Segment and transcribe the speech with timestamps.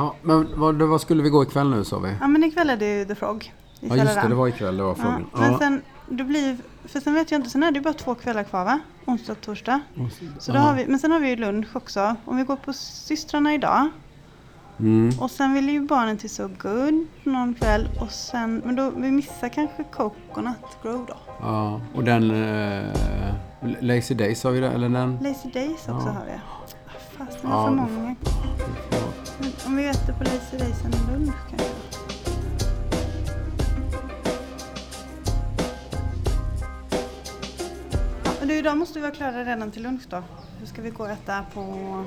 [0.00, 2.14] Ja, men vad, vad skulle vi gå ikväll nu sa vi?
[2.20, 3.52] Ja men ikväll är det ju The Frog.
[3.80, 5.26] i Ja just det, det var ikväll det var ja, frågan.
[5.34, 8.14] Men sen, det blir, för sen vet jag inte, sen är det ju bara två
[8.14, 8.80] kvällar kvar va?
[9.06, 9.80] Onsdag och torsdag.
[10.38, 10.62] Så då Ja.
[10.62, 12.16] har vi, men sen har vi ju lunch också.
[12.24, 13.88] Om vi går på systrarna idag.
[14.78, 15.10] Mm.
[15.20, 17.88] Och sen vill ju barnen till So Good någon kväll.
[18.00, 21.14] Och sen, men då, vi missar kanske Coconut Grove då.
[21.40, 22.30] Ja, och den...
[22.30, 22.84] Eh,
[23.80, 25.18] Lazy Days har vi det, eller den?
[25.22, 26.12] Lazy Days också Ja.
[26.12, 26.32] har vi.
[26.32, 28.16] Ah, Fast det Ja, var för många.
[29.70, 31.68] Om vi äter på Lazy Days en lunch kanske.
[38.24, 40.22] Ja, du, idag måste vi vara klara redan till lunch då.
[40.58, 42.04] Hur ska vi gå och äta på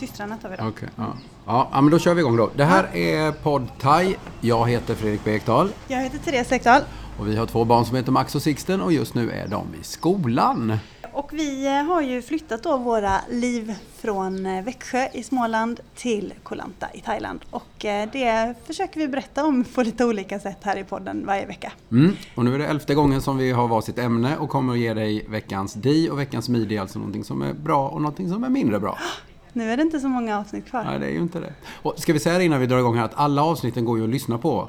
[0.00, 0.68] systrarna tar vi då.
[0.68, 1.12] Okej, ja.
[1.46, 2.50] Ja, ja, men då kör vi igång då.
[2.56, 4.14] Det här är Podd Thai.
[4.40, 6.82] Jag heter Fredrik Bekdal Jag heter Therese Ekdahl.
[7.18, 9.66] och vi har två barn som heter Max och Sixten och just nu är de
[9.80, 10.78] i skolan.
[11.20, 16.34] Och vi eh, har ju flyttat då våra liv från eh, Växjö i Småland till
[16.42, 17.40] Koh Lanta i Thailand.
[17.50, 21.46] Och eh, det försöker vi berätta om på lite olika sätt här i podden varje
[21.46, 21.72] vecka.
[21.90, 22.16] Mm.
[22.34, 24.94] Och nu är det elfte gången som vi har varsitt ämne och kommer att ge
[24.94, 28.48] dig veckans di och veckans midi, alltså någonting som är bra och någonting som är
[28.48, 28.98] mindre bra.
[29.52, 31.54] Nu är det inte så många avsnitt kvar Nej, det är ju inte det.
[31.82, 34.04] Och ska vi säga det innan vi drar igång här att alla avsnitten går ju
[34.04, 34.68] att lyssna på.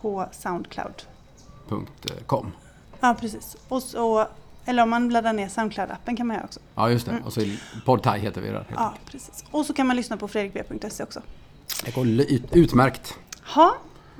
[0.00, 1.02] på Soundcloud.
[2.26, 2.52] .com.
[3.00, 3.56] Ja, precis.
[3.68, 4.26] Och så,
[4.68, 6.60] eller om man laddar ner Soundcloud-appen kan man göra också.
[6.74, 7.22] Ja, just det.
[7.24, 7.40] Och så
[7.84, 8.64] Podd Thai heter vi där.
[8.74, 9.44] Ja, precis.
[9.50, 11.20] Och så kan man lyssna på fredrikb.se också.
[11.84, 13.14] Det går ut- utmärkt.
[13.54, 13.74] Ha,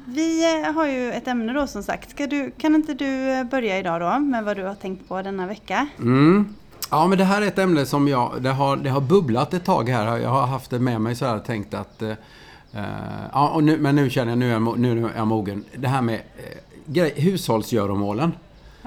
[0.07, 2.17] vi eh, har ju ett ämne då som sagt.
[2.17, 5.47] Du, kan inte du eh, börja idag då med vad du har tänkt på denna
[5.47, 5.89] vecka?
[5.99, 6.55] Mm.
[6.91, 8.43] Ja, men det här är ett ämne som jag...
[8.43, 10.19] Det har, det har bubblat ett tag här.
[10.19, 12.03] Jag har haft det med mig så här och tänkt att...
[12.03, 12.13] Eh,
[13.33, 15.65] ja, nu, men nu känner jag, nu är jag, nu är jag mogen.
[15.77, 16.21] Det här med
[16.95, 18.33] eh, hushållsgöromålen.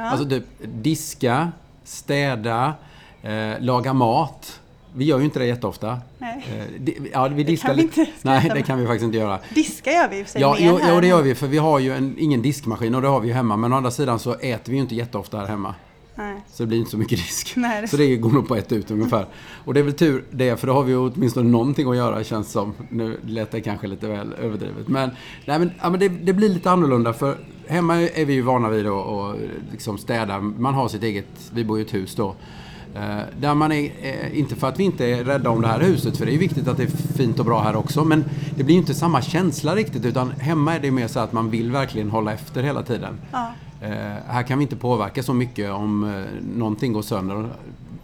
[0.01, 0.09] Ja.
[0.09, 1.51] Alltså typ diska,
[1.83, 2.73] städa,
[3.21, 4.59] eh, laga mat.
[4.95, 5.97] Vi gör ju inte det jätteofta.
[6.17, 6.45] Nej.
[6.87, 9.39] Eh, ja, vi diskar kan vi lite- inte, Nej, det kan vi faktiskt inte göra.
[9.55, 11.35] Diska gör vi i och för sig Ja, jo, jo, det gör vi.
[11.35, 13.57] För vi har ju en, ingen diskmaskin och det har vi ju hemma.
[13.57, 15.75] Men å andra sidan så äter vi ju inte jätteofta här hemma.
[16.15, 16.35] Nej.
[16.53, 17.53] Så det blir inte så mycket disk.
[17.55, 19.25] Nej, det- Så det går nog på ett ut ungefär.
[19.65, 22.23] Och det är väl tur det, för då har vi ju åtminstone någonting att göra
[22.23, 22.73] känns som.
[22.89, 24.87] Nu lät det kanske lite väl överdrivet.
[24.87, 25.09] Men,
[25.45, 27.37] nej, men, ja, men det, det blir lite annorlunda för
[27.71, 29.35] hemma är vi ju vana vid att
[29.71, 30.39] liksom städa.
[30.39, 32.35] Man har sitt eget, vi bor i ett hus då.
[32.95, 35.79] Eh, där man är, eh, inte för att vi inte är rädda om det här
[35.79, 38.03] huset, för det är ju viktigt att det är fint och bra här också.
[38.03, 41.33] Men det blir ju inte samma känsla riktigt, utan hemma är det mer så att
[41.33, 43.17] man vill verkligen hålla efter hela tiden.
[43.31, 43.51] Ja.
[43.81, 43.89] Eh,
[44.27, 46.23] här kan vi inte påverka så mycket om
[46.55, 47.49] någonting går sönder.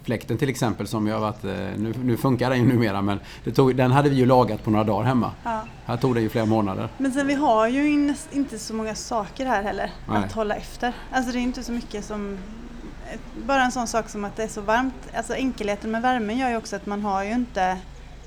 [0.08, 3.20] Fläkten till exempel som har varit, eh, nu, nu funkar den ju numera men
[3.54, 5.32] tog, den hade vi ju lagat på några dagar hemma.
[5.44, 5.62] Ja.
[5.84, 6.88] Här tog det ju flera månader.
[6.98, 10.24] Men sen vi har ju in- inte så många saker här heller Nej.
[10.24, 10.92] att hålla efter.
[11.12, 12.38] Alltså det är inte så mycket som
[13.46, 14.94] bara en sån sak som att det är så varmt.
[15.16, 17.78] Alltså enkelheten med värmen gör ju också att man har ju inte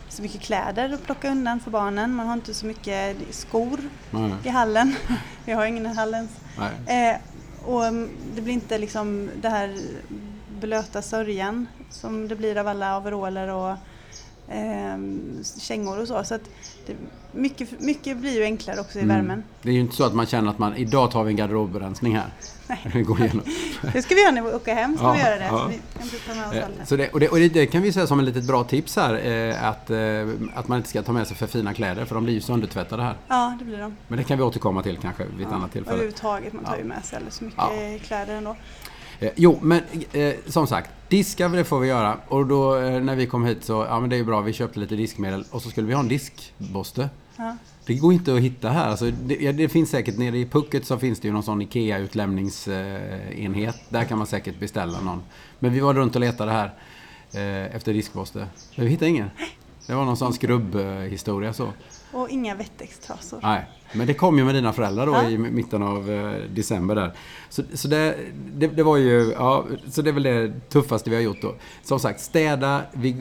[0.10, 2.16] så mycket kläder att plocka undan för barnen.
[2.16, 3.80] Man har inte så mycket skor
[4.12, 4.96] Nej, i hallen.
[5.46, 6.28] Vi har ingen i hallen.
[6.88, 7.10] nej.
[7.12, 7.18] Eh,
[7.66, 7.82] och
[8.36, 9.78] det blir inte liksom det här
[10.62, 13.70] blöta sörjan som det blir av alla overaller och
[14.54, 14.98] eh,
[15.60, 16.24] kängor och så.
[16.24, 16.42] så att
[16.86, 16.94] det,
[17.32, 19.16] mycket, mycket blir ju enklare också i Mm.
[19.16, 19.44] värmen.
[19.62, 22.16] Det är ju inte så att man känner att man, idag tar vi en garderobrensning
[22.18, 22.32] här.
[23.04, 23.42] Går igenom.
[23.94, 24.98] Det ska vi göra när vi åker hem.
[24.98, 25.46] Ska Ja, vi göra det.
[25.46, 25.60] ja.
[25.60, 26.90] Så vi kan inte ta med oss Eh, allt.
[26.90, 28.96] Så det, och, det, och det, det kan vi säga som ett litet bra tips
[28.96, 30.00] här, eh, att, eh,
[30.56, 33.04] att man inte ska ta med sig för fina kläder för de blir ju söndertvättade
[33.04, 33.16] här.
[33.28, 33.96] Ja, det blir de.
[34.08, 35.94] Men det kan vi återkomma till kanske vid ett Ja, annat tillfälle.
[35.94, 38.56] Överhuvudtaget, man tar ju med sig alldeles för mycket kläder ändå.
[39.22, 42.18] Eh, jo, men eh, som sagt, diska det får vi göra.
[42.28, 44.54] Och då eh, när vi kom hit så, ja men det är ju bra, vi
[44.54, 47.10] köpte lite diskmedel och så skulle vi ha en diskborste.
[47.38, 47.58] Ja.
[47.86, 48.90] Det går inte att hitta här.
[48.90, 51.62] Alltså, det, ja, det finns säkert nere i Pucket så finns det ju någon sån
[51.62, 53.76] IKEA-utlämningsenhet.
[53.90, 55.22] Där kan man säkert beställa någon.
[55.60, 56.74] Men vi var runt och letade här
[57.34, 58.48] eh, efter diskborste.
[58.76, 59.30] Men vi hittade ingen.
[59.88, 61.70] Det var någon sån skrubbhistoria så.
[62.12, 63.40] Och inga Wettex-trasor.
[63.44, 65.30] Nej, men det kom ju med dina föräldrar då Ja.
[65.30, 67.12] i mitten av eh, december där.
[67.50, 68.16] Så, så det,
[68.54, 71.56] det, det var ju, ja, så det är väl det tuffaste vi har gjort då.
[71.84, 73.16] Som sagt, städa, vi,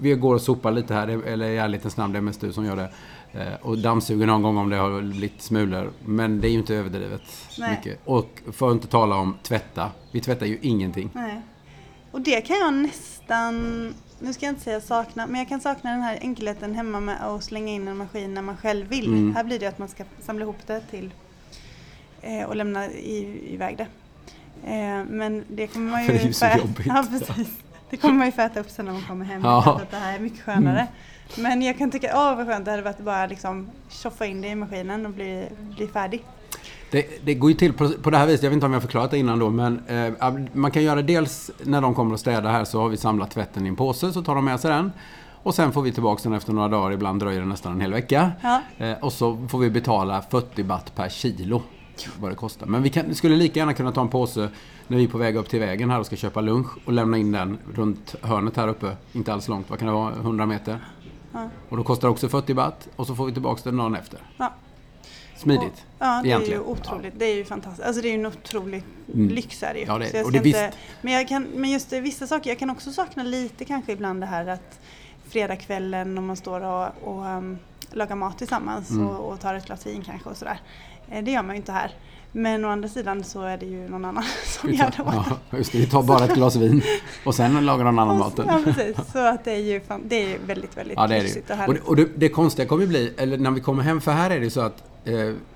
[0.00, 2.64] vi går och sopar lite här, eller i ärlighetens namn, det är mest du som
[2.64, 2.90] gör det.
[3.32, 5.90] Eh, och dammsuger någon gång om det har lite smulor.
[6.04, 7.22] Men det är ju inte överdrivet
[7.58, 7.70] Nej.
[7.70, 8.00] mycket.
[8.04, 9.90] Och för att inte tala om tvätta.
[10.12, 11.10] Vi tvättar ju ingenting.
[11.14, 11.40] Nej.
[12.12, 15.90] Och det kan jag nästan, nu ska jag inte säga sakna, men jag kan sakna
[15.90, 19.06] den här enkelheten hemma med att slänga in en maskin när man själv vill.
[19.06, 19.34] Mm.
[19.36, 21.10] Här blir det att man ska samla ihop det till
[22.22, 23.86] eh, och lämna i, iväg det.
[24.64, 26.08] Eh, men det kommer man ju...
[26.08, 26.80] Det är ju så jobbigt.
[26.86, 27.48] Ja, precis.
[27.90, 29.42] Det kommer man ju få äta upp sen när man kommer hem.
[29.44, 29.80] Ja.
[29.82, 30.86] Att det här är mycket skönare.
[31.38, 34.40] Men jag kan tycka, åh vad skönt det hade varit att bara liksom tjoffa in
[34.40, 36.24] det i maskinen och bli, bli färdig.
[36.90, 38.80] Det, det går ju till på, på det här viset, jag vet inte om jag
[38.80, 42.20] har förklarat det innan då, men eh, man kan göra dels när de kommer och
[42.20, 44.70] städar här så har vi samlat tvätten i en påse, så tar de med sig
[44.70, 44.92] den.
[45.42, 47.92] Och sen får vi tillbaka den efter några dagar, ibland dröjer det nästan en hel
[47.92, 48.32] vecka.
[48.40, 48.60] Ja.
[48.78, 51.62] Eh, och så får vi betala 40 baht per kilo.
[52.20, 52.66] Vad det kostar.
[52.66, 54.48] Men vi kan, skulle lika gärna kunna ta en påse
[54.86, 57.16] när vi är på väg upp till vägen här och ska köpa lunch och lämna
[57.16, 58.96] in den runt hörnet här uppe.
[59.12, 60.12] Inte alls långt, vad kan det vara?
[60.14, 60.78] 100 meter.
[61.32, 61.48] Ja.
[61.68, 64.20] Och då kostar det också 40 baht och så får vi tillbaka den dagen efter.
[64.36, 64.52] Ja.
[65.40, 65.84] Smidigt.
[65.98, 66.60] Ja, det är ju egentligen.
[66.60, 67.14] otroligt.
[67.16, 67.86] Det är ju fantastiskt.
[67.86, 68.82] Alltså det är ju en otrolig
[69.14, 69.28] Mm.
[69.28, 69.86] lyx är det ju.
[69.86, 70.72] Ja, det Och det inte-
[71.02, 74.20] men, jag kan, men just det, vissa saker, jag kan också sakna lite kanske ibland
[74.20, 74.80] det här att
[75.28, 77.58] fredagskvällen om man står och, och um,
[77.92, 79.06] lagar mat tillsammans Mm.
[79.08, 80.60] och, och tar ett glas vin kanske och sådär.
[81.10, 81.90] Eh, Det gör man ju inte här.
[82.32, 85.14] Men å andra sidan så är det ju någon annan som gör det åt
[85.50, 86.82] ja, just det, vi tar bara ett glas vin
[87.24, 88.32] och sen lagar någon annan oss.
[88.36, 88.64] Ja maten.
[88.74, 91.28] precis, så att det är ju, fan, det är väldigt, väldigt Ja, det är det
[91.28, 91.42] och ju.
[91.52, 91.82] Och, härligt.
[91.84, 94.30] det, och det, det konstiga kommer ju bli, eller när vi kommer hem, för här
[94.30, 94.82] är det så att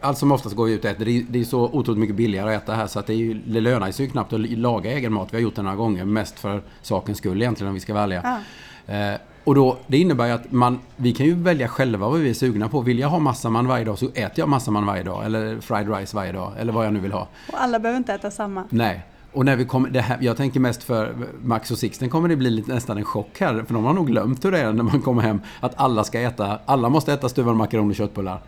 [0.00, 1.05] allt som oftast går vi ut och äter.
[1.05, 3.17] Det är, det är så otroligt mycket billigare att äta här så att det, är
[3.17, 5.29] ju, det lönar sig ju knappt att laga egen mat.
[5.31, 8.41] Vi har gjort det några gånger, mest för sakens skull egentligen om vi ska välja.
[8.87, 8.94] Ja.
[8.94, 12.31] Eh, och då, det innebär ju att man, vi kan ju välja själva vad vi
[12.31, 12.81] är sugna på.
[12.81, 15.25] Vill jag ha massaman varje dag så äter jag massaman varje dag.
[15.25, 16.52] Eller fried rice varje dag.
[16.58, 17.29] Eller vad jag nu vill ha.
[17.52, 18.64] Och alla behöver inte äta samma.
[18.70, 19.05] Nej.
[19.32, 22.37] Och när vi kommer, det här, jag tänker mest för Max och Sixten kommer det
[22.37, 23.64] bli lite, nästan en chock här.
[23.67, 25.40] För de har nog glömt hur det är när man kommer hem.
[25.61, 28.40] Att alla ska äta, alla måste äta stuvade makaroner och köttbullar.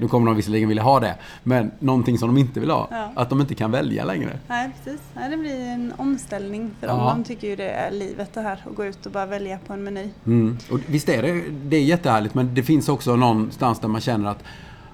[0.00, 1.14] Nu kommer de visserligen vilja ha det.
[1.42, 2.88] Men någonting som de inte vill ha.
[2.90, 3.12] Ja.
[3.14, 4.38] Att de inte kan välja längre.
[4.48, 5.00] Nej, precis.
[5.14, 6.98] Nej, det blir en omställning för dem.
[6.98, 7.10] Ja.
[7.10, 9.72] De tycker ju det är livet det här att gå ut och bara välja på
[9.72, 10.08] en meny.
[10.26, 10.58] Mm.
[10.70, 14.30] Och visst är det, det är jättehärligt men det finns också någonstans där man känner
[14.30, 14.44] att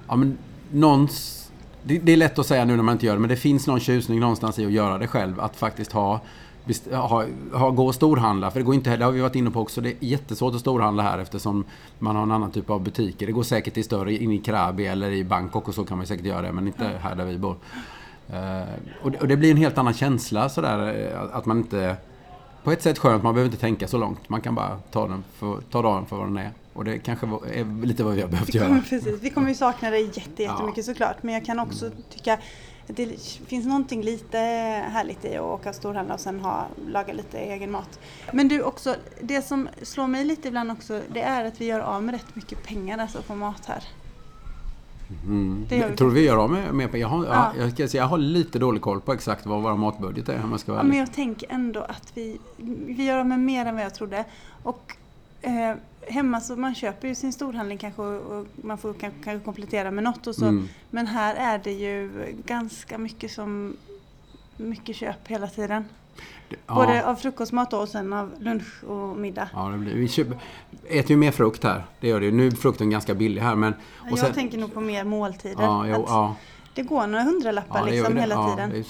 [0.07, 0.37] ja, men
[0.71, 1.49] någons,
[1.83, 3.67] det, det är lätt att säga nu när man inte gör det men det finns
[3.67, 5.39] någon tjusning någonstans i att göra det själv.
[5.39, 6.21] Att faktiskt ha,
[6.91, 8.51] ha, ha gå och storhandla.
[8.51, 10.55] För det går inte heller, det har vi varit inne på också, det är jättesvårt
[10.55, 11.63] att storhandla här eftersom
[11.99, 13.25] man har en annan typ av butiker.
[13.25, 16.07] Det går säkert till större, in i Krabi eller i Bangkok och så kan man
[16.07, 17.55] säkert göra det men inte här där vi bor.
[18.29, 18.61] Eh,
[19.01, 21.95] och, det, och det blir en helt annan känsla sådär eh, att man inte
[22.63, 24.29] på ett sätt skönt, man behöver inte tänka så långt.
[24.29, 26.51] Man kan bara ta, den för, ta dagen för vad den är.
[26.73, 28.81] Och det kanske är lite vad vi har behövt göra.
[28.89, 30.51] precis, vi kommer ju sakna det jätte, Ja.
[30.51, 31.15] jättemycket såklart.
[31.21, 32.37] Men jag kan också tycka
[32.87, 34.37] det finns någonting lite
[34.91, 37.99] härligt i att åka och storhandla och sen ha, laga lite egen mat.
[38.33, 41.79] Men du också, det som slår mig lite ibland också det är att vi gör
[41.79, 43.83] av med rätt mycket pengar alltså på mat här.
[45.25, 45.65] Mm.
[45.69, 47.53] Det gör vi Tror du vi gör av med, med jag, har, ja.
[47.55, 47.61] Ja.
[47.63, 50.51] jag, ska säga, jag har lite dålig koll på exakt vad vår matbudget är om
[50.51, 51.01] jag ska vara Ja, men ärlig.
[51.01, 52.37] jag tänker ändå att vi,
[52.87, 54.25] vi gör av med mer än vad jag trodde.
[54.63, 54.97] Och
[55.41, 55.73] eh,
[56.07, 60.27] hemma så man köper ju sin storhandling kanske och, man får kanske, komplettera med något
[60.27, 60.45] och så.
[60.45, 60.67] Mm.
[60.89, 62.11] Men här är det ju
[62.45, 63.77] ganska mycket som
[64.57, 65.85] mycket köp hela tiden.
[66.49, 66.75] Ja.
[66.75, 69.49] Både av frukostmat och sen av lunch och middag.
[69.53, 70.37] Ja, det blir, vi köper,
[70.89, 71.85] äter ju mer frukt här.
[71.99, 72.31] Det gör det.
[72.31, 73.73] Nu är frukten ganska billig här men...
[74.09, 75.63] jag sen- tänker nog på mer måltider.
[75.63, 76.35] ja, jo, ja,
[76.73, 78.21] Det går några hundralappar det liksom det.
[78.21, 78.83] hela tiden.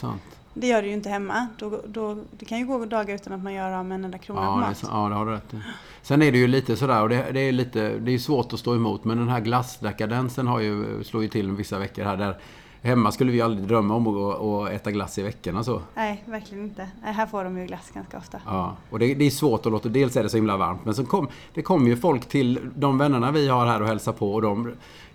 [0.59, 0.61] Det.
[0.61, 1.47] Det gör det ju inte hemma.
[1.57, 4.17] Då, då, det kan ju gå dagar utan att man gör av med en enda
[4.17, 4.77] krona på Ja, det, är mat.
[4.77, 5.57] så- ja, det har du rätt i.
[6.01, 8.59] Sen är det ju lite sådär, och det, det är lite, det är svårt att
[8.59, 12.37] stå emot, men den här glassdekadensen har ju, slår ju till vissa veckor här där
[12.81, 15.81] Hemma skulle vi aldrig drömma om att gå och äta glass i veckorna så.
[15.95, 16.87] Nej, verkligen inte.
[17.03, 18.37] Nej, här får de ju glass ganska ofta.
[18.45, 20.93] Ja, och det, det är svårt att låta, dels är det så himla varmt, men
[20.93, 24.33] så kom, det kommer ju folk till de vännerna vi har här och hälsar på
[24.33, 24.71] och de,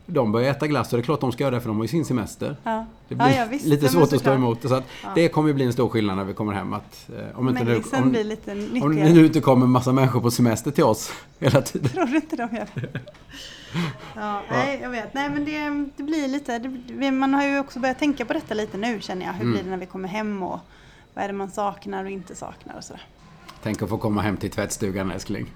[0.07, 1.85] de börjar äta glass och det är klart de ska göra det för de har
[1.85, 2.57] ju sin semester.
[2.65, 3.67] Ja, Det blir ja, ja visst.
[3.67, 4.69] lite svårt att stå emot.
[4.69, 4.85] Så att.
[5.15, 6.73] Det kommer ju bli en stor skillnad när vi kommer hem.
[6.73, 8.53] Att, eh, om, inte nu, om, blir lite
[8.83, 11.89] om det nu inte kommer massa människor på semester till oss hela tiden.
[11.91, 13.01] Tror du inte de gör det?
[14.17, 15.15] Ja, nej, jag vet.
[15.15, 16.59] Nej, men det, det blir lite...
[16.59, 19.33] Det, man har ju också börjat tänka på detta lite nu känner jag.
[19.33, 19.53] Hur Mm.
[19.53, 20.61] blir det när vi kommer hem och
[21.15, 23.03] vad är det man saknar och inte saknar och sådär.
[23.63, 25.47] Tänk att få komma hem till tvättstugan älskling.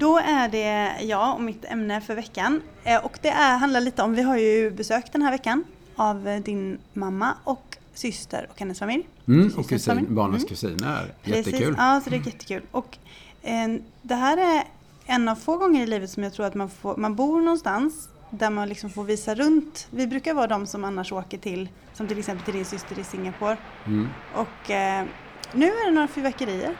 [0.00, 2.62] Då är det jag och mitt ämne för veckan.
[2.84, 5.64] Eh, Och det är, handlar lite om, vi har ju besök den här veckan
[5.96, 9.08] av eh, din mamma och syster och hennes familj.
[9.28, 10.08] Mm, och kusin, familj.
[10.10, 10.48] barnens Mm.
[10.48, 11.14] kusiner.
[11.22, 11.46] Precis.
[11.46, 11.74] Jättekul.
[11.78, 12.62] Ja, så det är jättekul.
[12.70, 12.98] Och
[13.42, 13.68] eh,
[14.02, 14.62] det här är
[15.06, 18.08] en av få gånger i livet som jag tror att man, får, man bor någonstans
[18.30, 19.88] där man liksom får visa runt.
[19.90, 23.04] Vi brukar vara de som annars åker till, som till exempel till din syster i
[23.04, 23.56] Singapore.
[23.86, 24.08] Mm.
[24.34, 25.04] Och eh,
[25.52, 26.74] nu är det några fyrverkerier.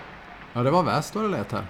[0.53, 1.65] Ja, det var värst vad det lät här.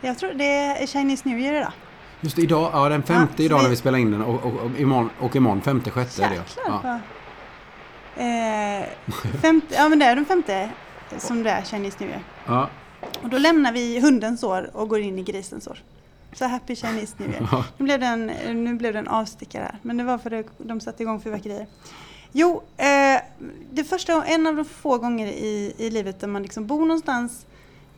[0.00, 1.72] Jag tror det är Chinese New Year idag.
[2.20, 4.52] Just idag, ja den femte Ja, idag vi- när vi spelar in den och, och,
[4.54, 6.34] och, imorgon, och imorgon femte, sjätte är det.
[6.34, 6.98] Jäklar Ja.
[8.22, 8.86] Eh,
[9.42, 10.70] femte, ja men det är den femte
[11.18, 12.22] som det är Chinese New Year.
[12.46, 12.68] Ja.
[13.22, 15.78] Och då lämnar vi hundens år och går in i grisens år.
[16.32, 17.48] Så happy Chinese New Year.
[17.52, 17.64] Ja.
[17.78, 18.26] Nu blev det en,
[18.64, 21.66] nu blev det en avstickare här, men det var för att de satte igång fyrverkerier.
[22.32, 23.20] Jo, eh,
[23.70, 27.46] det första, en av de få gånger i, i livet där man liksom bor någonstans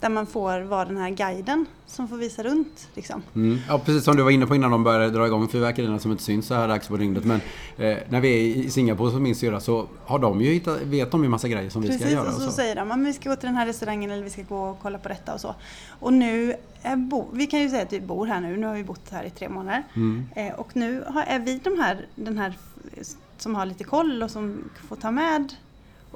[0.00, 2.88] där man får vara den här guiden som får visa runt.
[2.94, 3.22] Liksom.
[3.34, 3.58] Mm.
[3.68, 6.22] Ja, precis som du var inne på innan de började dra igång fyrverkerierna som inte
[6.22, 7.24] syns så här dags på dygnet.
[7.24, 7.40] Men
[7.76, 11.10] eh, när vi är i Singapore som min syrra så har de ju hittat, vet
[11.10, 12.24] de ju massa grejer som precis, vi ska göra.
[12.24, 14.30] Precis, och så, säger de att vi ska gå till den här restaurangen eller vi
[14.30, 15.54] ska gå och kolla på detta och så.
[15.88, 18.74] Och nu är bo, vi kan ju säga att vi bor här nu, nu har
[18.74, 19.82] vi bott här i tre månader.
[19.94, 20.26] Mm.
[20.36, 22.54] Eh, och nu har, är vi de här, den här
[23.38, 25.54] som har lite koll och som får ta med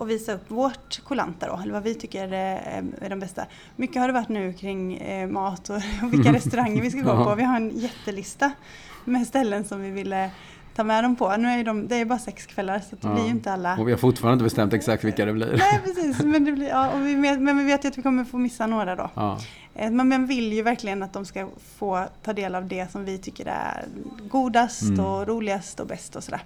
[0.02, 3.46] och visa upp vårt Kolanta då, eller vad vi tycker är de bästa.
[3.76, 5.82] Mycket har det varit nu kring eh, mat och
[6.12, 7.34] vilka restauranger vi ska gå på.
[7.34, 8.52] Vi har en jättelista
[9.04, 10.30] med ställen som vi ville
[10.74, 11.36] ta med dem på.
[11.36, 13.14] Nu är de, det är bara sex kvällar så det ja.
[13.14, 13.76] blir ju inte alla.
[13.78, 15.56] Och vi har fortfarande inte bestämt exakt vilka det blir.
[15.58, 18.24] Nej precis, men, det blir, ja, och vi, men vi vet ju att vi kommer
[18.24, 19.10] få missa några då.
[19.14, 19.38] Ja.
[19.74, 23.04] Eh, men man vill ju verkligen att de ska få ta del av det som
[23.04, 23.84] vi tycker är
[24.28, 25.04] godast mm.
[25.04, 26.42] och roligast och bäst och sådär.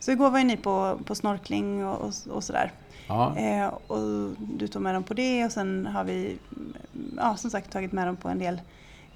[0.00, 2.72] Så igår var ju ni på, på snorkling och, och, och sådär.
[3.06, 3.38] Ja.
[3.38, 6.38] Eh, och du tog med dem på det och sen har vi
[7.16, 8.60] ja, som sagt tagit med dem på en del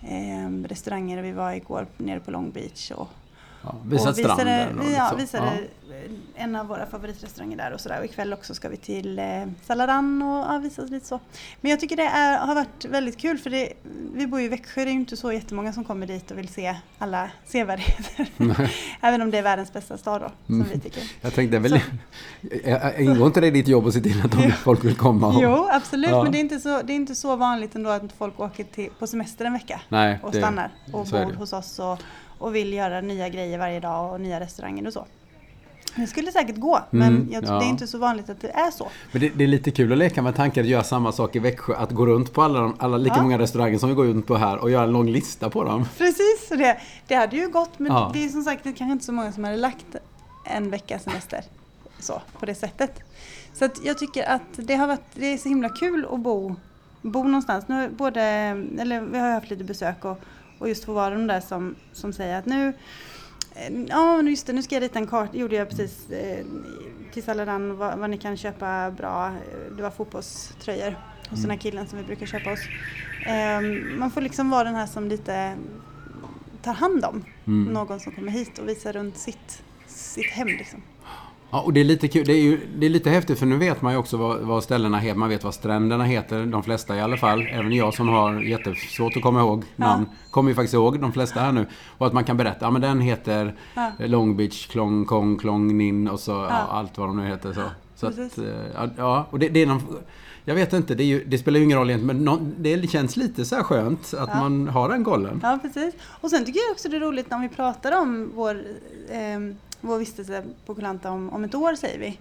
[0.00, 1.23] eh, restauranger.
[1.23, 3.09] Vi var igår nere på Long Beach och
[3.67, 4.81] Ja, visat och visade, stranden.
[4.81, 5.59] Vi, ja, visade
[5.91, 5.97] ja.
[6.35, 7.99] en av våra favoritrestauranger där och sådär.
[7.99, 9.25] Och ikväll också ska vi till eh,
[9.67, 11.21] Saladan och ja, visa lite så.
[11.61, 13.73] Men jag tycker det är, har varit väldigt kul för det,
[14.15, 16.49] vi bor i Växjö, det är ju inte så jättemånga som kommer dit och vill
[16.49, 18.29] se alla sevärdheter.
[19.01, 20.67] Även om det är världens bästa stad då, som mm.
[20.73, 21.03] vi tycker.
[21.21, 21.81] Jag tänkte, väl,
[22.99, 25.27] ingår inte det i ditt jobb att se till att folk vill komma?
[25.27, 26.23] Och, jo, absolut, ja.
[26.23, 28.91] men det är, inte så, det är inte så vanligt ändå att folk åker till,
[28.99, 31.79] på semester en vecka Nej, och det, stannar och bor hos oss.
[31.79, 31.99] Och,
[32.38, 35.07] och vill göra nya grejer varje dag och nya restauranger och så.
[35.97, 37.59] Det skulle säkert gå, men mm, jag, ja.
[37.59, 38.88] det är inte så vanligt att det är så.
[39.12, 41.38] Men det, det, är lite kul att leka med tanken att göra samma sak i
[41.38, 41.75] Växjö.
[41.76, 43.23] Att gå runt på alla, alla lika ja.
[43.23, 45.88] många restauranger som vi går runt på här och göra en lång lista på dem.
[45.99, 47.78] Precis, det, det hade ju gått.
[47.78, 48.11] Men ja.
[48.14, 49.87] det är som sagt det är kanske inte så många som hade lagt
[50.45, 51.45] en veckas semester
[51.99, 53.00] så, på det sättet.
[53.52, 56.57] Så jag tycker att det har varit, det är så himla kul att bo,
[57.02, 57.69] bo någonstans.
[57.69, 58.23] Nu både,
[58.78, 60.21] eller vi har haft lite besök och,
[60.59, 62.73] och just få vara de där som, som säger att nu
[63.55, 66.45] eh, Ja, just det, nu ska jag rita en karta, gjorde jag precis eh,
[67.13, 69.35] till Saladan vad, vad, ni kan köpa bra,
[69.77, 70.97] det var fotbollströjor
[71.31, 71.59] hos den här mm.
[71.59, 72.61] killen som vi brukar köpa hos.
[73.27, 73.61] Eh,
[73.99, 75.57] man får liksom vara den här som lite
[76.63, 77.73] tar hand om mm.
[77.73, 80.83] någon som kommer hit och visar runt sitt, sitt hem liksom.
[81.57, 82.27] Ja, och det är lite kul.
[82.27, 84.65] Det är, ju, det är lite häftigt för nu vet man ju också vad, vad
[84.65, 85.19] ställena heter.
[85.19, 87.47] Man vet vad stränderna heter, de flesta i alla fall.
[87.51, 90.17] Även jag som har jättesvårt att komma ihåg namn, ja.
[90.31, 91.67] kommer ju faktiskt ihåg de flesta här nu.
[91.99, 93.93] Och att man kan berätta, ja men den heter ja.
[93.99, 96.67] Long Beach, Klong Kong, Klong Nin och så ja.
[96.71, 97.53] allt vad de nu heter.
[97.53, 97.63] Så,
[97.95, 99.83] så att, eh, ja, och det, det är någon,
[100.45, 103.45] jag vet inte, det, ju, det, spelar ju ingen roll egentligen, men det känns lite
[103.45, 104.41] så här skönt att ja.
[104.41, 105.41] man har den kollen.
[105.43, 105.95] Ja, precis.
[106.03, 108.55] Och sen tycker jag också det är roligt när vi pratar om vår
[109.09, 112.18] eh, vår vistelse på Kolanta om, om ett år säger vi,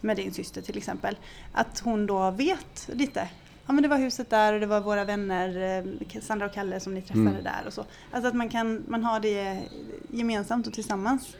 [0.00, 1.16] med din syster till exempel,
[1.52, 3.28] att hon då vet lite.
[3.66, 5.78] Ja men det var huset där och det var våra vänner
[6.14, 7.44] eh, Sandra och Kalle som ni träffade mm.
[7.44, 7.84] där och så.
[8.10, 9.62] Alltså att man kan man har det
[10.10, 11.36] gemensamt och tillsammans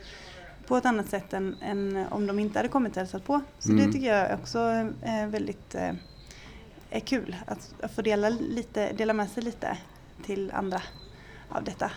[0.67, 3.41] på ett annat sätt än, än om de inte hade kommit och hälsat på.
[3.59, 3.87] Så mm.
[3.87, 4.59] det tycker jag också
[5.03, 5.93] är väldigt eh,
[6.91, 9.79] är kul att, att få dela, lite, dela med sig lite
[10.25, 10.83] till andra
[11.49, 11.91] av detta.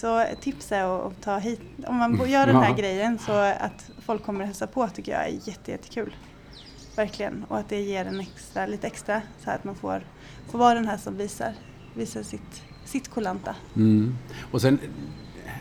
[0.00, 2.76] Så tips är att ta hit, om man gör den här ja.
[2.76, 6.14] grejen så att folk kommer och hälsa på tycker jag är jätte, jättekul.
[6.96, 7.44] Verkligen.
[7.48, 10.02] Och att det ger en extra, lite extra så att man får,
[10.50, 11.52] får vara den här som visar,
[11.94, 13.54] visar sitt, sitt kolanta.
[13.76, 14.16] Mm.
[14.52, 14.78] Och sen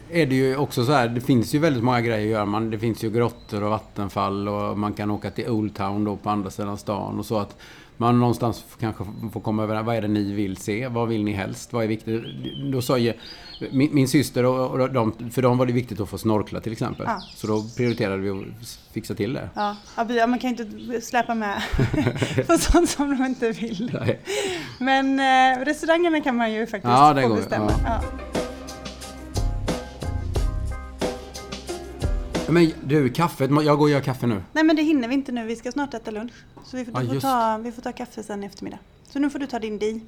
[0.10, 2.46] är det ju också så här, det finns ju väldigt många grejer att göra.
[2.46, 6.16] Man, det finns ju grottor och vattenfall och man kan åka till Old Town då
[6.16, 7.58] på andra sidan stan och så att
[8.00, 9.04] man någonstans kanske
[9.34, 10.88] får komma över vad är det ni vill se?
[10.88, 11.74] Vad vill ni helst?
[11.74, 12.24] Vad är viktigt?
[12.72, 13.14] Då sa ju
[13.72, 16.72] min, min syster och, och de, för dem var det viktigt att få snorkla till
[16.72, 17.06] exempel.
[17.10, 17.22] Ja.
[17.36, 19.50] Så då prioriterade vi att fixa till det.
[19.54, 21.62] Ja, ja man kan ju inte släppa med
[22.48, 24.00] på sånt som de inte vill.
[24.02, 24.20] Nej.
[24.80, 27.72] Men eh, restaurangerna kan man ju faktiskt ja, få bestämma.
[27.86, 28.02] Ja.
[32.52, 33.52] Men du, kaffet.
[33.52, 34.44] Jag går och gör kaffe nu.
[34.54, 35.46] Nej men det hinner vi inte nu.
[35.46, 36.34] Vi ska snart äta lunch.
[36.66, 38.78] Så vi får, ja, får ta, vi får ta kaffe sen i eftermiddag.
[39.10, 40.02] Så nu får du ta din di.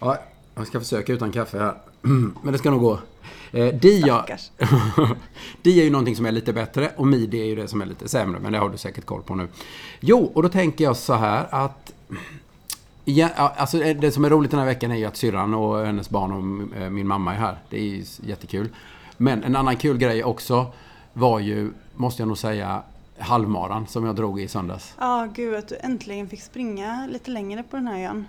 [0.00, 0.18] Ja,
[0.54, 1.74] jag ska försöka utan kaffe här.
[2.42, 2.98] Men det ska nog gå.
[3.52, 4.24] Eh, dia,
[5.62, 7.86] dia är ju någonting som är lite bättre och midi är ju det som är
[7.86, 8.40] lite sämre.
[8.40, 9.48] Men det har du säkert koll på nu.
[10.00, 11.92] Jo, och då tänker jag så här att
[13.04, 16.10] Ja, alltså det som är roligt den här veckan är ju att syrran och hennes
[16.10, 17.58] barn och eh, min mamma är här.
[17.70, 18.68] Det är ju jättekul.
[19.16, 20.72] Men en annan kul grej också
[21.18, 22.82] var ju, måste jag nog säga,
[23.18, 24.94] halvmaran som jag drog i söndags.
[24.98, 28.26] Ja, oh, gud att du äntligen fick springa lite längre på den här ön.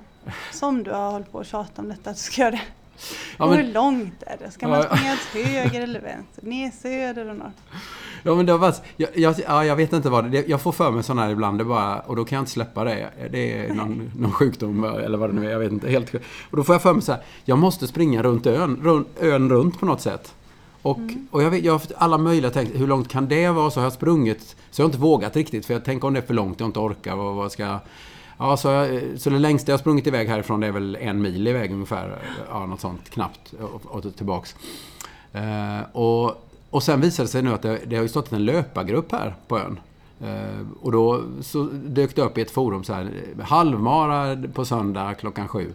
[0.52, 2.62] Som du har hållit på att tjata om detta att du ska göra det.
[3.38, 4.52] Ja, men, Hur långt är det?
[4.52, 6.46] Ska man springa åt höger eller vänster?
[6.46, 7.52] Ner söder och norr?
[8.24, 10.48] Ja, men det var jag, jag, ja, jag vet inte vad det.
[10.48, 11.58] Jag får för mig sådana här ibland.
[11.58, 13.10] Det bara, och då kan jag inte släppa det.
[13.32, 15.52] Det är någon, någon sjukdom eller vad det nu är.
[15.52, 15.90] Jag vet inte.
[15.90, 16.14] Helt,
[16.50, 17.22] och då får jag för mig så här.
[17.46, 20.34] Jag måste springa runt ön, runt, ön runt på något sätt.
[20.82, 21.28] Och, mm.
[21.32, 23.72] och jag, vet, jag har haft alla möjliga tänkt, hur långt kan det vara?
[23.72, 24.56] Så har jag sprungit.
[24.72, 25.66] Så jag har inte vågat riktigt.
[25.66, 27.16] För jag tänker om det är för långt, jag inte orkar.
[27.16, 27.80] Vad, vad ska
[28.42, 31.48] Ja, så, jag, så det längsta jag sprungit iväg härifrån det är väl en mil
[31.48, 32.18] iväg ungefär.
[32.50, 33.54] Ja, något sånt knappt.
[33.60, 34.56] Och, och tillbaks.
[35.36, 38.46] Uh, och, och sen visade det sig nu att det, det har ju stått en
[38.46, 39.80] löpargrupp här på ön.
[40.24, 45.14] Uh, och då så dök det upp i ett forum så här, halvmara på söndag
[45.14, 45.74] klockan sju.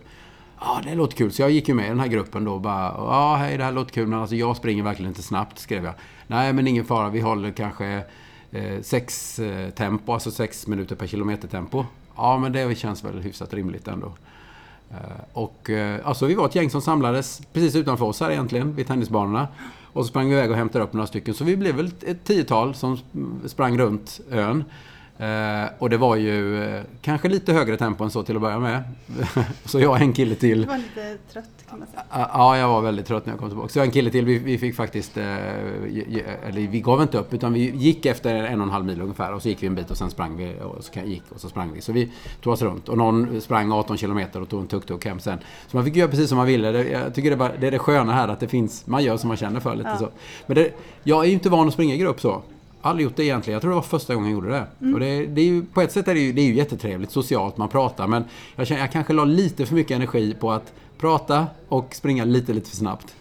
[0.66, 1.32] Ja, det låter kul.
[1.32, 3.64] Så jag gick ju med i den här gruppen då och bara, ja, hej, det
[3.64, 5.94] här låter kul, men alltså jag springer verkligen inte snabbt, skrev jag.
[6.26, 8.04] Nej, men ingen fara, vi håller kanske
[8.50, 11.84] eh, sex eh, tempo, alltså sex minuter per kilometer tempo.
[12.16, 14.12] Ja, men det känns väl hyfsat rimligt ändå.
[14.90, 14.96] Eh,
[15.32, 18.86] och eh, alltså vi var ett gäng som samlades precis utanför oss här egentligen, vid
[18.86, 19.48] tennisbanorna.
[19.82, 21.34] Och så sprang vi iväg och hämtade upp några stycken.
[21.34, 22.98] Så vi blev väl ett tiotal som
[23.46, 24.64] sprang runt ön.
[25.18, 28.58] Eh, och det var ju eh, kanske lite högre tempo än så till att börja
[28.58, 28.82] med.
[29.64, 30.60] så jag och en kille till.
[30.60, 32.02] Du var lite trött kan man säga.
[32.10, 33.68] Ja, jag var väldigt trött när jag kom tillbaka.
[33.68, 37.18] Så jag och en kille till, vi, vi fick faktiskt, eh, eller vi gav inte
[37.18, 39.66] upp utan vi gick efter en och en halv mil ungefär och så gick vi
[39.66, 41.80] en bit och sen sprang vi och så gick och så sprang vi.
[41.80, 45.20] Så vi tog oss runt och någon sprang 18 kilometer och tog en tuk-tuk hem
[45.20, 45.38] sen.
[45.66, 46.88] Så man fick göra precis som man ville.
[46.90, 49.28] Jag tycker det, bara, det är det sköna här att det finns, man gör som
[49.28, 49.98] man känner för lite ja.
[49.98, 50.08] så.
[50.46, 50.70] Men det,
[51.02, 52.42] jag är ju inte van att springa i grupp så
[52.84, 53.54] aldrig gjort det egentligen.
[53.54, 54.66] Jag tror det var första gången jag gjorde det.
[54.80, 54.94] Mm.
[54.94, 57.10] Och det, det är ju, på ett sätt är det ju, det är ju jättetrevligt
[57.10, 58.06] socialt, man pratar.
[58.06, 58.24] Men
[58.56, 62.52] jag, känner, jag kanske la lite för mycket energi på att prata och springa lite,
[62.52, 63.14] lite för snabbt.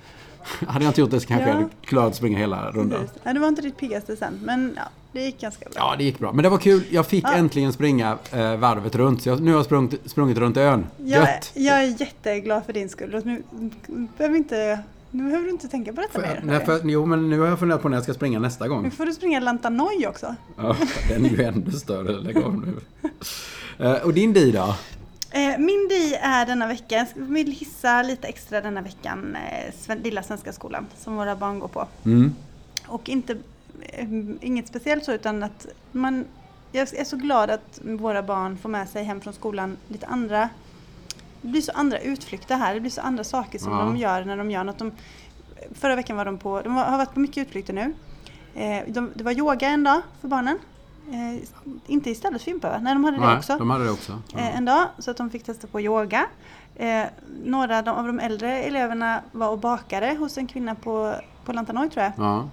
[0.68, 1.50] hade jag inte gjort det så kanske ja.
[1.50, 3.10] jag hade klarat att springa hela rundan.
[3.24, 5.74] Nej, det var inte ditt piggaste sen, men ja, det gick ganska bra.
[5.76, 6.34] Ja, det gick bra.
[6.34, 6.84] Men det var kul.
[6.90, 7.34] Jag fick ja.
[7.34, 9.22] äntligen springa eh, varvet runt.
[9.22, 10.86] Så jag, nu har jag sprungit, sprungit runt ön.
[10.98, 11.52] Jag, Gött!
[11.54, 13.22] Jag är jätteglad för din skull.
[13.24, 13.44] Nu
[14.18, 14.80] behöver inte
[15.14, 16.42] nu behöver du inte tänka på detta mer.
[16.44, 18.84] Nej, för, jo, men nu har jag funderat på när jag ska springa nästa gång.
[18.84, 20.36] Nu får du springa Lantanoj också.
[20.58, 20.76] Ja,
[21.10, 22.12] den är ju ännu större.
[22.12, 22.74] Lägg av nu.
[23.86, 24.60] Uh, och din di då?
[24.60, 29.38] Uh, min di är denna vecka, jag vill hissa lite extra denna veckan,
[29.90, 31.88] uh, Lilla Svenska Skolan som våra barn går på.
[32.06, 32.36] Mm.
[32.88, 33.38] Och inte,
[34.42, 36.26] inget speciellt så utan att man,
[36.72, 40.50] jag är så glad att våra barn får med sig hem från skolan lite andra
[41.44, 42.74] det blir så andra utflykter här.
[42.74, 43.80] Det blir så andra saker som ja.
[43.80, 44.78] de gör när de gör något.
[44.78, 44.92] De,
[45.74, 47.94] förra veckan var de på, de har varit på mycket utflykter nu.
[48.56, 50.60] Eh, de, det var yoga en dag för barnen.
[51.12, 51.44] Eh,
[51.88, 53.58] inte istället för gympa Nej, de hade Nej, det också.
[53.58, 54.22] de hade det också.
[54.34, 54.40] Ja.
[54.40, 56.26] Eh, en dag, så att de fick testa på yoga.
[56.76, 57.04] Eh,
[57.46, 62.04] några av de äldre eleverna var och bakade hos en kvinna på, på Lantanoj tror
[62.04, 62.14] jag.
[62.18, 62.50] Ja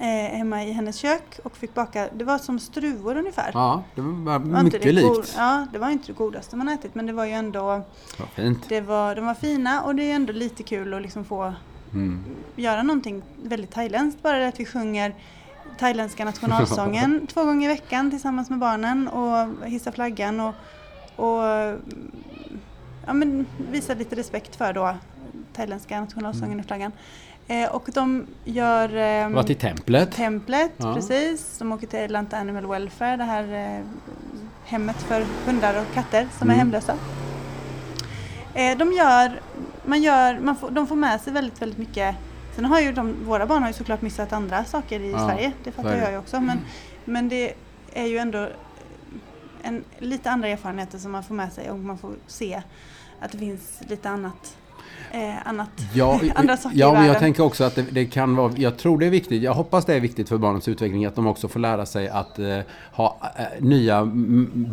[0.00, 3.50] eh, hemma i hennes kök och fick baka, det var som struvor ungefär.
[3.54, 5.08] Ja, det var, det var mycket det likt.
[5.08, 7.82] God, ja, det var inte det godaste man ätit men det var ju ändå
[8.18, 8.68] ja, fint.
[8.68, 11.54] Det var, de var fina och det är ändå lite kul att liksom få
[11.92, 12.24] mm.
[12.56, 14.22] göra någonting väldigt thailändskt.
[14.22, 15.14] Bara det att vi sjunger
[15.78, 20.54] thailändska nationalsången två gånger i veckan tillsammans med barnen och hissar flaggan och,
[21.16, 21.42] och
[23.06, 24.96] ja, men visa lite respekt för då
[25.52, 26.60] thailändska nationalsången mm.
[26.60, 26.92] i flaggan.
[27.48, 28.96] Eh, och de gör...
[28.96, 30.12] Eh, Var till templet.
[30.12, 30.94] Templet, ja.
[30.94, 31.58] precis.
[31.58, 33.84] De åker till Atlanta Animal Welfare, det här eh,
[34.64, 36.54] hemmet för hundar och katter som mm.
[36.54, 36.96] är hemlösa.
[38.54, 39.40] Eh, de gör,
[39.84, 42.16] man gör, man får, de får med sig väldigt, väldigt mycket.
[42.54, 45.52] Sen har ju de, våra barn har ju såklart missat andra saker i ja, Sverige,
[45.64, 46.02] det fattar Sverige.
[46.02, 46.40] jag ju också.
[46.40, 46.64] Men, mm.
[47.04, 47.54] men det
[47.92, 48.48] är ju ändå
[49.62, 52.62] en, lite andra erfarenheter som man får med sig och man får se
[53.20, 54.56] att det finns lite annat
[55.12, 58.52] eh, annat, ja, andra saker Ja, men jag tänker också att det, det, kan vara,
[58.56, 61.26] jag tror det är viktigt, jag hoppas det är viktigt för barnens utveckling att de
[61.26, 62.58] också får lära sig att eh,
[62.92, 64.04] ha eh, nya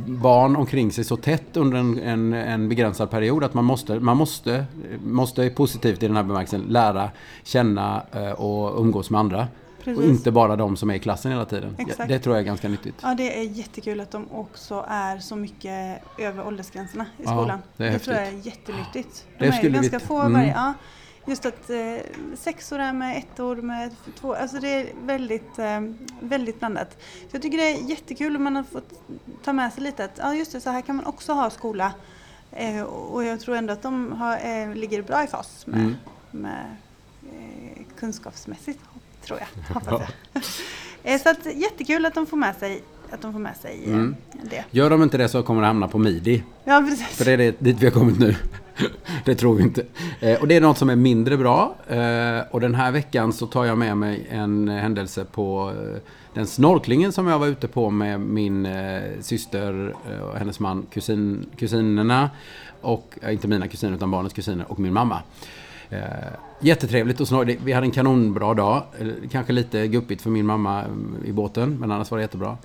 [0.08, 4.18] barn omkring sig så tätt under en, en, en, begränsad period att man måste, man
[4.18, 4.66] måste,
[5.04, 7.10] måste positivt i den här bemärkelsen lära
[7.44, 9.48] känna eh, och umgås med andra.
[9.84, 10.04] Precis.
[10.04, 11.76] Och inte bara de som är i klassen hela tiden.
[11.80, 12.10] Exakt.
[12.10, 12.96] Det tror jag är ganska nyttigt.
[13.02, 17.48] Ja, det är jättekul att de också är så mycket över åldersgränserna i skolan.
[17.78, 19.26] Ja, det, det tror jag är jättenyttigt.
[19.40, 20.34] De det är ju ganska få mm.
[20.34, 20.52] varje...
[20.52, 20.74] Ja,
[21.26, 21.78] just att eh,
[22.36, 25.82] sexor är med ettor med två, alltså det är väldigt, eh,
[26.20, 26.98] väldigt blandat.
[27.02, 28.94] Så jag tycker det är jättekul om man har fått
[29.44, 31.94] ta med sig lite att ja just det, så här kan man också ha skola.
[32.52, 35.96] Eh, och jag tror ändå att de har, eh, ligger bra i fas med, mm.
[36.32, 36.66] med
[37.32, 38.80] eh, kunskapsmässigt
[39.26, 39.74] tror jag.
[39.74, 40.02] Hoppas
[40.34, 40.44] jag.
[41.04, 43.94] Eh, så att, jättekul att de får med sig, att de får med sig eh,
[43.94, 44.16] mm.
[44.44, 44.66] det.
[44.72, 46.44] Gör de inte det så kommer det hamna på midi.
[46.64, 47.18] Ja, precis.
[47.18, 48.36] För det är det, dit vi har kommit nu.
[49.26, 49.86] det tror vi inte.
[50.20, 51.76] Eh, och det är något som är mindre bra.
[52.52, 55.74] och den här veckan så tar jag med mig en händelse på
[56.34, 58.68] den snorklingen som jag var ute på med min
[59.22, 62.30] syster och hennes man, kusin, kusinerna.
[62.82, 65.22] Och, inte mina kusiner utan barnens kusiner och min mamma.
[65.94, 68.84] Eh, jättetrevligt och snart, vi hade en kanonbra dag.
[69.00, 72.58] Eller Kanske lite guppigt för min mamma mm, i båten, men annars var det jättebra.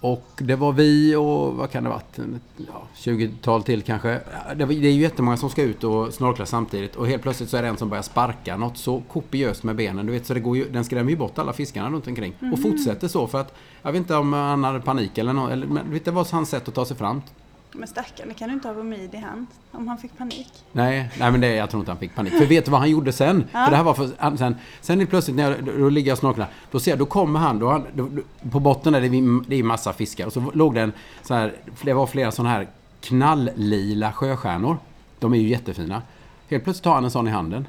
[0.00, 2.18] Och det var vi och vad kan det ha varit?
[2.18, 4.20] En- Ja, 20-tal till kanske.
[4.56, 7.50] Det, var, det är ju jättemånga som ska ut och snorkla samtidigt och helt plötsligt
[7.50, 10.06] så är det en som börjar sparka något så kopiöst med benen.
[10.06, 12.34] Du vet, så det går ju, den skrämmer ju bort alla fiskarna runt omkring.
[12.52, 15.50] Och fortsätter så för att jag vet inte om han hade panik eller något.
[15.50, 17.22] Eller, men, vet, det var hans sätt att ta sig fram.
[17.72, 20.52] Men stackarn, det kan du inte ha på mid i hand om han fick panik.
[20.72, 22.32] Nej, nej men det, jag tror inte han fick panik.
[22.32, 23.44] För vet du vad han gjorde sen?
[23.52, 23.64] Ja.
[23.64, 26.18] För det här var för, han- sen, sen plötsligt när jag, då ligger jag och
[26.18, 26.48] snorklar.
[26.70, 29.48] Då ser jag, då kommer han, då, han då, då, på botten där det är,
[29.50, 30.26] det är massa fiskar.
[30.26, 32.68] Och så låg det en så här, det var flera sådana här
[33.00, 34.76] knalllila sjöstjärnor.
[35.18, 36.02] De är ju jättefina.
[36.48, 37.68] Helt plötsligt tar han en sån i handen.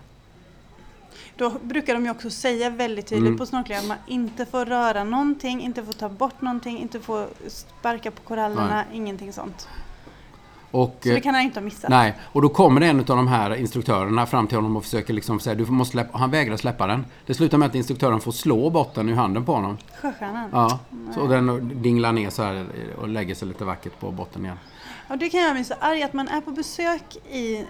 [1.35, 3.37] Då brukar de ju också säga väldigt tydligt Mm.
[3.37, 7.27] på snorkling att man inte får röra någonting, inte får ta bort någonting, inte får
[7.47, 9.67] sparka på korallerna, ingenting sånt.
[10.71, 11.89] Och, Så det kan han inte ha missat.
[11.89, 15.39] Nej, och då kommer en av de här instruktörerna fram till honom och försöker liksom
[15.39, 17.05] säga du måste släppa, han vägrar släppa den.
[17.25, 19.77] Det slutar med att instruktören får slå botten ur handen på honom.
[20.01, 20.49] Sjöstjärnan.
[20.53, 20.79] Ja,
[21.15, 22.65] så den dinglar ner så här
[23.01, 24.57] och lägger sig lite vackert på botten igen.
[25.09, 27.65] Och det kan göra mig så arg att man är på besök i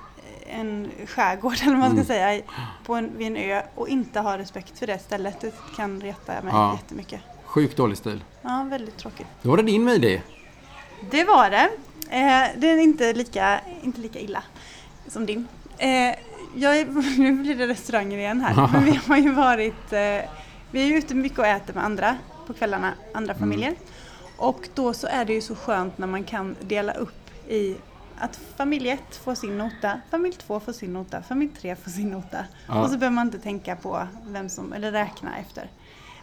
[0.50, 2.06] en skärgård eller vad man ska Mm.
[2.06, 2.42] säga
[2.86, 5.42] på en, vid en ö och inte ha respekt för det stället.
[5.42, 6.74] Det kan reta mig Ja.
[6.74, 7.20] jättemycket.
[7.46, 8.24] Sjukt dålig stil.
[8.42, 9.28] Ja, väldigt tråkigt.
[9.42, 10.22] Då var det din idé.
[11.12, 11.70] Det var det.
[12.12, 14.44] Eh, det är inte lika, inte lika illa
[15.08, 15.48] som din.
[15.78, 16.16] Eh,
[16.56, 18.68] jag nu blir det restauranger igen här.
[18.74, 20.30] Men vi har ju varit, eh,
[20.72, 23.76] vi är ute mycket och äter med andra på kvällarna, andra familjer.
[24.38, 27.76] Och då så är det ju så skönt när man kan dela upp i
[28.18, 32.10] att familj 1 får sin nota, familj 2 får sin nota, familj 3 får sin
[32.10, 32.46] nota.
[32.68, 32.84] Ja.
[32.84, 35.70] Och så behöver man inte tänka på vem som, eller räkna efter.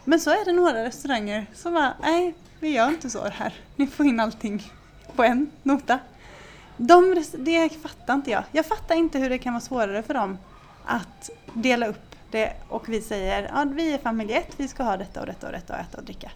[0.05, 3.53] Men så är det några restauranger som bara, nej, vi gör inte så här.
[3.75, 4.71] Ni får in allting
[5.15, 5.99] på en nota.
[6.77, 8.43] De, det fattar inte jag.
[8.51, 10.37] Jag fattar inte hur det kan vara svårare för dem
[10.85, 14.97] att dela upp det och vi säger, ja vi är familj 1, vi ska ha
[14.97, 16.31] detta och detta och detta och äta och dricka.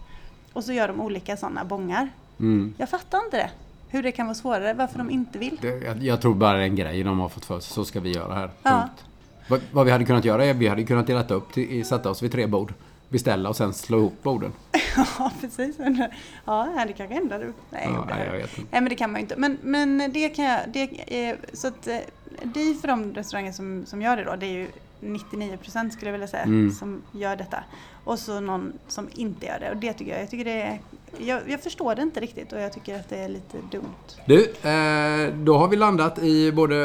[0.54, 2.10] Och så gör de olika sådana bångar.
[2.40, 2.74] Mm.
[2.78, 3.50] Jag fattar inte det.
[3.90, 5.58] Hur det kan vara svårare, varför de inte vill.
[5.62, 7.74] Det, jag, jag tror bara det är en grej de har fått för sig.
[7.74, 8.50] Så ska vi göra här.
[8.64, 8.72] Ja.
[8.72, 9.04] Punkt.
[9.48, 12.24] Vad, vad vi hade kunnat göra är vi hade kunnat dela upp, till, sätta oss
[12.24, 12.74] vid tre bord.
[13.14, 14.52] Beställa och sen slå ihop borden.
[15.20, 15.78] Ja, precis.
[15.78, 16.08] Men,
[16.46, 17.54] Ja, det kanske ändrar du.
[17.70, 18.72] Nej, Ja, nej, jag vet inte.
[18.72, 19.36] Nej men det kan man ju inte.
[19.38, 20.90] Men, men det kan jag, det,
[21.28, 21.98] är, så att eh,
[22.44, 24.68] det för de restauranger som, som gör det då, det är ju
[25.02, 26.72] 99% skulle jag vilja säga, Mm.
[26.72, 27.64] som gör detta.
[28.04, 29.70] Och så någon som inte gör det.
[29.70, 30.80] Och det tycker jag, jag tycker det är,
[31.18, 33.86] jag, jag förstår det inte riktigt och jag tycker att det är lite dumt.
[34.26, 36.78] Du, eh, då har vi landat i både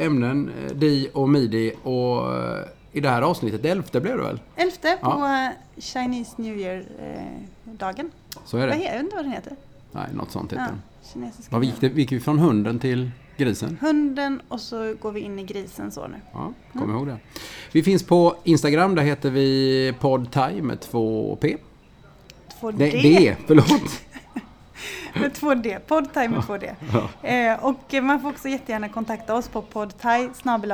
[0.00, 2.64] ämnen, eh, DI och MIDI och eh,
[2.96, 4.40] i det här avsnittet, det elfte blev det väl?
[4.56, 5.12] Elfte Ja.
[5.12, 8.10] på eh, Chinese New Year-dagen.
[8.44, 8.74] Så är det.
[8.76, 9.52] jag vet inte vad den heter.
[9.92, 10.82] Nej, något sånt heter Ja, den.
[11.12, 11.86] kinesiska Vad gick det?
[11.88, 13.78] Gick vi från hunden till grisen?
[13.80, 16.16] Hunden och så går vi in i grisen så nu.
[16.32, 17.16] Ja, kom ihåg det.
[17.72, 21.56] Vi finns på Instagram, där heter vi podthai med två P.
[22.60, 23.18] Två Nej, D.
[23.20, 23.66] D, förlåt.
[25.20, 26.74] Med 2D, poddthai med 2D.
[27.22, 29.62] Eh, och man får också jättegärna kontakta oss på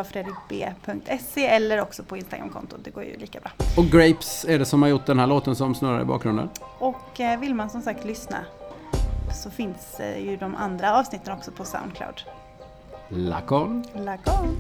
[0.05, 3.51] fredrikb.se eller också på Instagramkontot, det går ju lika bra.
[3.77, 6.49] Och Grapes är det som har gjort den här låten som snurrar i bakgrunden.
[6.79, 8.39] Och eh, vill man som sagt lyssna
[9.43, 12.23] så finns eh, ju de andra avsnitten också på Soundcloud.
[13.09, 13.85] Lacon.
[13.95, 14.59] Lagom!